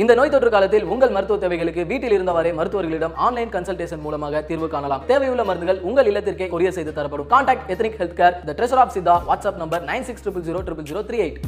இந்த 0.00 0.12
நோய் 0.18 0.30
தொற்று 0.32 0.50
காலத்தில் 0.52 0.86
உங்கள் 0.92 1.10
மருத்துவ 1.14 1.36
தேவைகளுக்கு 1.40 1.82
வீட்டில் 1.90 2.14
இருந்தவாறே 2.16 2.50
மருத்துவர்களிடம் 2.58 3.16
ஆன்லைன் 3.24 3.50
கன்சல்டேஷன் 3.56 4.02
மூலமாக 4.04 4.40
தீர்வு 4.50 4.68
காணலாம். 4.74 5.02
தேவையுள்ள 5.10 5.44
மருந்துகள் 5.48 5.82
உங்கள் 5.88 6.08
இல்லத்திற்கே 6.10 6.46
கொரியர் 6.52 6.76
செய்து 6.76 6.92
தரப்படும். 6.98 7.28
Contact 7.32 7.68
ethnic 7.72 7.98
health 8.02 8.18
care 8.20 8.38
the 8.46 8.54
treasure 8.58 8.80
of 8.84 8.94
Siddha 8.94 9.16
WhatsApp 9.28 9.60
number 9.62 9.84
nine 9.90 10.06
six 10.10 10.24
triple 10.26 10.46
zero 10.48 10.62
triple 10.68 10.88
zero 10.90 11.02
three 11.10 11.20
eight 11.24 11.40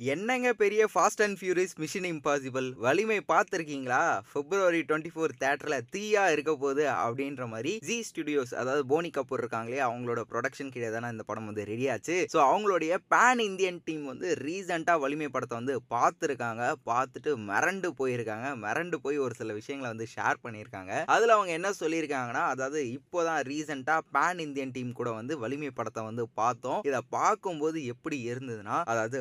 என்னங்க 0.00 0.50
பெரிய 0.60 0.82
fast 0.90 1.22
and 1.24 1.36
furious 1.38 1.74
mission 1.80 2.06
impossible 2.10 2.66
Valimai 2.84 3.16
பார்த்துருக்கீங்களா? 3.32 3.98
பிப்ரவரி 4.34 4.78
டுவெண்ட்டி 4.88 5.10
ஃபோர் 5.14 5.32
தேட்டரில் 5.42 5.84
தீயா 5.94 6.22
இருக்க 6.34 6.52
போகுது 6.62 6.84
அப்படின்ற 7.02 7.46
மாதிரி 7.52 7.72
ஜி 7.88 7.96
ஸ்டுடியோஸ் 8.08 8.52
அதாவது 8.60 8.82
போனி 8.92 9.10
கபூர் 9.16 9.42
இருக்காங்களே 9.42 9.80
அவங்களோட 9.86 10.20
ப்ரொடக்ஷன் 10.30 10.70
கீழே 10.74 10.90
தானே 10.94 11.08
இந்த 11.14 11.24
படம் 11.30 11.48
வந்து 11.50 11.66
ரெடி 11.72 11.88
ஆச்சு. 11.94 12.16
ஸோ 12.34 12.38
அவங்களுடைய 12.46 12.92
பேன் 13.14 13.42
இந்தியன் 13.48 13.80
டீம் 13.88 14.06
வந்து 14.12 14.30
ரீசெண்டாக 14.46 15.02
வலிமை 15.04 15.28
படத்தை 15.34 15.58
வந்து 15.60 15.76
பார்த்துருக்காங்க. 15.94 16.62
பார்த்துட்டு 16.90 17.34
மிரண்டு 17.50 17.90
போயிருக்காங்க. 18.00 18.54
மிரண்டு 18.64 18.98
போய் 19.04 19.20
ஒரு 19.26 19.36
சில 19.40 19.58
விஷயங்களை 19.60 19.90
வந்து 19.94 20.08
ஷேர் 20.14 20.42
பண்ணியிருக்காங்க. 20.46 20.94
அதில் 21.16 21.36
அவங்க 21.36 21.54
என்ன 21.58 21.74
சொல்லியிருக்காங்கன்னா 21.82 22.46
அதாவது 22.54 22.80
இப்போ 22.96 23.26
தான் 23.28 23.40
ரீசெண்டாக 23.50 24.06
பேன் 24.16 24.42
இந்தியன் 24.46 24.74
டீம் 24.78 24.96
கூட 25.02 25.12
வந்து 25.20 25.40
வலிமை 25.44 25.72
படத்தை 25.82 26.06
வந்து 26.10 26.26
பார்த்தோம். 26.42 26.80
இதை 26.90 27.02
பார்க்கும்போது 27.18 27.78
எப்படி 27.94 28.20
இருந்ததுன்னா 28.32 28.78
அதாவது 28.94 29.20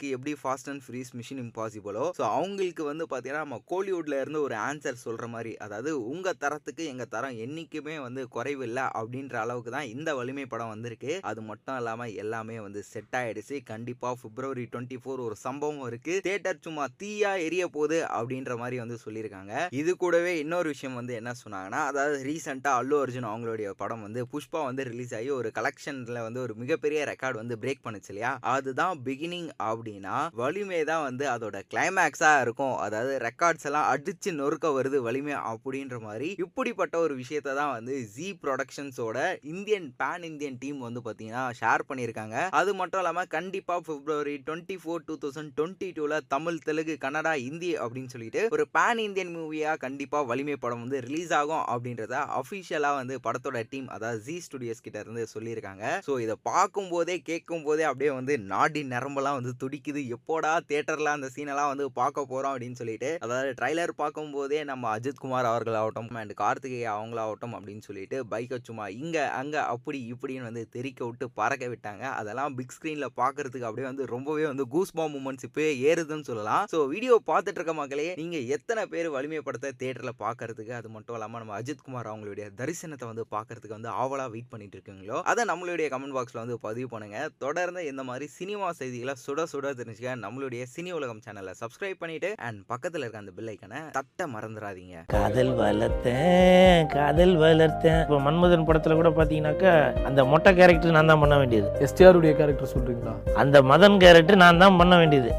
ஹாலிவுட்டுக்கு 0.00 0.16
எப்படி 0.16 0.32
ஃபாஸ்ட் 0.40 0.68
அண்ட் 0.72 0.82
ஃப்ரீஸ் 0.84 1.10
மிஷின் 1.18 1.40
இம்பாசிபிளோ 1.44 2.04
ஸோ 2.18 2.22
அவங்களுக்கு 2.36 2.82
வந்து 2.90 3.04
பார்த்தீங்கன்னா 3.10 3.42
நம்ம 3.44 3.58
கோலிவுட்ல 3.72 4.20
இருந்து 4.22 4.40
ஒரு 4.46 4.56
ஆன்சர் 4.68 5.00
சொல்ற 5.04 5.24
மாதிரி 5.34 5.52
அதாவது 5.64 5.90
உங்க 6.12 6.28
தரத்துக்கு 6.42 6.84
எங்க 6.92 7.04
தரம் 7.14 7.36
என்னைக்குமே 7.44 7.96
வந்து 8.06 8.22
குறைவில்லை 8.36 8.84
அப்படின்ற 9.00 9.36
அளவுக்கு 9.44 9.72
தான் 9.76 9.90
இந்த 9.94 10.10
வலிமை 10.20 10.44
படம் 10.52 10.72
வந்திருக்கு. 10.74 11.12
அது 11.30 11.40
மட்டும் 11.50 11.78
இல்லாம 11.80 12.08
எல்லாமே 12.22 12.56
வந்து 12.66 12.80
செட் 12.92 13.16
ஆயிடுச்சு. 13.20 13.56
கண்டிப்பா 13.72 14.10
பிப்ரவரி 14.22 14.64
டுவெண்ட்டி 14.72 14.98
ஃபோர் 15.02 15.24
ஒரு 15.26 15.36
சம்பவம் 15.46 15.86
இருக்கு. 15.90 16.14
தியேட்டர் 16.26 16.64
சும்மா 16.66 16.86
தீயா 17.02 17.32
எரிய 17.46 17.64
போகுது 17.76 17.98
அப்படின்ற 18.18 18.56
மாதிரி 18.62 18.78
வந்து 18.84 18.98
சொல்லியிருக்காங்க. 19.04 19.52
இது 19.80 19.90
கூடவே 20.04 20.32
இன்னொரு 20.44 20.68
விஷயம் 20.74 20.98
வந்து 21.00 21.14
என்ன 21.20 21.34
சொன்னாங்கன்னா 21.42 21.82
அதாவது 21.90 22.16
ரீசெண்டாக 22.30 22.80
அல்லு 22.80 22.96
அர்ஜுன் 23.02 23.30
அவங்களுடைய 23.32 23.70
படம் 23.82 24.04
வந்து 24.06 24.22
புஷ்பா 24.32 24.62
வந்து 24.70 24.82
ரிலீஸ் 24.90 25.14
ஆகி 25.20 25.30
ஒரு 25.40 25.50
கலெக்ஷன்ல 25.60 26.18
வந்து 26.28 26.42
ஒரு 26.46 26.54
மிகப்பெரிய 26.62 27.00
ரெக்கார்டு 27.12 27.42
வந்து 27.42 27.60
பிரேக் 27.62 27.84
பண்ணுச்சு 27.86 28.12
இல்லையா? 28.14 28.32
அதுதான் 28.54 28.96
பிகினிங் 29.06 29.50
அப்படி 29.70 29.89
அப்படின்னா 29.90 30.16
வலிமை 30.40 30.80
தான் 30.90 31.04
வந்து 31.08 31.24
அதோட 31.34 31.56
கிளைமேக்ஸாக 31.72 32.42
இருக்கும். 32.44 32.74
அதாவது 32.84 33.12
ரெக்கார்ட்ஸ் 33.26 33.66
எல்லாம் 33.68 33.88
அடிச்சு 33.92 34.30
நொறுக்க 34.40 34.66
வருது 34.76 34.98
வலிமை 35.06 35.34
அப்படின்ற 35.52 35.96
மாதிரி 36.06 36.28
இப்படிப்பட்ட 36.44 36.96
ஒரு 37.04 37.14
விஷயத்தை 37.22 37.52
தான் 37.60 37.72
வந்து 37.76 37.94
ஜி 38.14 38.28
ப்ரொடக்ஷன்ஸோட 38.42 39.18
இந்தியன் 39.52 39.88
பேன் 40.02 40.26
இந்தியன் 40.30 40.58
டீம் 40.62 40.78
வந்து 40.86 41.00
பார்த்தீங்கன்னா 41.06 41.44
ஷேர் 41.60 41.86
பண்ணியிருக்காங்க. 41.88 42.36
அது 42.60 42.70
மட்டும் 42.80 43.02
இல்லாமல் 43.02 43.30
கண்டிப்பாக 43.36 43.84
பிப்ரவரி 43.88 44.36
twenty 44.48 44.76
four 44.82 45.06
two 45.08 45.16
thousand 45.24 45.52
twenty 45.58 45.88
டூவில் 45.98 46.26
தமிழ் 46.34 46.62
தெலுங்கு 46.68 46.96
கன்னடா 47.06 47.34
இந்தி 47.48 47.72
அப்படின்னு 47.84 48.12
சொல்லிட்டு 48.14 48.42
ஒரு 48.56 48.66
பேன் 48.78 49.02
இந்தியன் 49.06 49.34
மூவியாக 49.36 49.82
கண்டிப்பாக 49.86 50.28
வலிமை 50.32 50.56
படம் 50.64 50.84
வந்து 50.84 51.00
ரிலீஸ் 51.08 51.34
ஆகும் 51.40 51.64
அப்படின்றத 51.72 52.16
அஃபிஷியலாக 52.40 53.00
வந்து 53.00 53.16
படத்தோட 53.26 53.64
டீம் 53.74 53.90
அதாவது 53.96 54.24
ஜி 54.28 54.36
ஸ்டுடியோஸ் 54.46 54.84
கிட்ட 54.86 54.98
இருந்து 55.04 55.24
சொல்லியிருக்காங்க. 55.34 55.84
ஸோ 56.08 56.12
இதை 56.26 56.36
பார்க்கும் 56.50 56.90
போதே 56.94 57.18
கேட்கும் 57.30 57.66
போதே 57.68 57.84
அப்படியே 57.90 58.12
வந்து 58.18 58.34
நாடி 58.54 58.80
நரம்பெல்லாம் 58.94 59.38
வந்து 59.38 59.52
துடிக்குது 59.80 60.00
எப்போடா 60.16 60.50
தேட்டரில் 60.70 61.14
அந்த 61.14 61.28
சீனெல்லாம் 61.34 61.70
வந்து 61.72 61.84
பார்க்க 61.98 62.24
போகிறோம் 62.30 62.52
அப்படின்னு 62.52 62.78
சொல்லிட்டு 62.80 63.10
அதாவது 63.24 63.50
ட்ரைலர் 63.58 63.92
பார்க்கும்போதே 64.00 64.58
நம்ம 64.70 64.88
அஜித் 64.96 65.22
குமார் 65.22 65.48
அவர்கள் 65.50 65.78
ஆகட்டும் 65.80 66.18
அண்ட் 66.22 66.34
கார்த்திகை 66.40 66.80
அவங்களாகட்டும் 66.94 67.54
அப்படின்னு 67.56 67.84
சொல்லிட்டு 67.88 68.16
பைக்கை 68.32 68.58
சும்மா 68.68 68.86
இங்கே 69.02 69.24
அங்கே 69.40 69.60
அப்படி 69.74 69.98
இப்படின்னு 70.14 70.48
வந்து 70.48 70.64
தெறிக்க 70.76 71.00
விட்டு 71.08 71.26
பறக்க 71.40 71.64
விட்டாங்க. 71.72 72.04
அதெல்லாம் 72.20 72.54
பிக் 72.58 72.74
ஸ்க்ரீனில் 72.76 73.14
பார்க்கறதுக்கு 73.20 73.68
அப்படியே 73.68 73.86
வந்து 73.90 74.06
ரொம்பவே 74.14 74.44
வந்து 74.50 74.66
கூஸ் 74.74 74.94
பாம் 74.98 75.14
மூமெண்ட்ஸ் 75.16 75.46
இப்போயே 75.48 75.70
ஏறுதுன்னு 75.90 76.28
சொல்லலாம். 76.30 76.66
ஸோ 76.72 76.80
வீடியோ 76.94 77.16
பார்த்துட்டு 77.30 77.60
இருக்க 77.60 77.74
மக்களே 77.80 78.08
நீங்கள் 78.22 78.46
எத்தனை 78.56 78.84
பேர் 78.94 79.08
வலிமைப்படுத்த 79.16 79.72
தேட்டரில் 79.82 80.20
பார்க்கறதுக்கு 80.24 80.74
அது 80.80 80.90
மட்டும் 80.96 81.18
இல்லாமல் 81.18 81.42
நம்ம 81.44 81.56
அஜித் 81.60 81.84
குமார் 81.88 82.10
அவங்களுடைய 82.12 82.48
தரிசனத்தை 82.60 83.08
வந்து 83.12 83.26
பார்க்கறதுக்கு 83.36 83.78
வந்து 83.78 83.92
ஆவலாக 84.02 84.30
வெயிட் 84.36 84.52
பண்ணிட்டு 84.54 84.78
இருக்கீங்களோ 84.78 85.18
அதை 85.32 85.44
நம்மளுடைய 85.52 85.88
கமெண்ட் 85.96 86.18
பாக்ஸில் 86.18 86.42
வந்து 86.44 86.58
பதிவு 86.68 86.90
பண்ணுங்க. 86.94 87.18
தொடர்ந்து 87.46 87.82
இந்த 87.92 88.02
மாதிரி 88.10 88.28
சினிமா 88.38 88.70
செய்திகளை 88.82 89.16
சுட 89.26 89.40
சுட 89.54 89.59
தெரிஞ்சுக்க 89.68 90.12
நம்மளுடைய 90.24 90.62
சினி 90.74 90.90
உலகம் 90.98 91.20
சேனலை 91.24 91.52
சப்ஸ்கிரைப் 91.60 92.00
பண்ணிட்டு 92.02 92.28
அண்ட் 92.46 92.60
பக்கத்துல 92.72 93.02
இருக்க 93.04 93.18
அந்த 93.22 93.32
பில் 93.36 93.50
ஐக்கனை 93.52 93.80
தட்ட 93.96 94.26
மறந்துடாதீங்க. 94.34 94.96
காதல் 95.14 95.52
வளர்த்தேன் 95.60 96.86
காதல் 96.96 97.34
வளர்த்தேன். 97.44 98.00
இப்போ 98.04 98.20
மன்மதன் 98.26 98.66
படத்துல 98.68 98.96
கூட 99.00 99.10
பாத்தீங்கன்னாக்கா 99.18 99.72
அந்த 100.10 100.24
மொட்டை 100.32 100.52
கேரக்டர் 100.60 100.96
நான் 100.98 101.12
தான் 101.12 101.22
பண்ண 101.24 101.38
வேண்டியது. 101.42 101.68
எஸ்டிஆருடைய 101.86 102.32
கேரக்டர் 102.40 102.72
சொல்றீங்களா? 102.74 103.14
அந்த 103.42 103.62
மதன் 103.72 103.98
கேரக்டர் 104.04 104.42
நான் 104.44 104.62
தான் 104.64 104.78
பண்ண 104.82 104.96
வேண்டியது. 105.02 105.30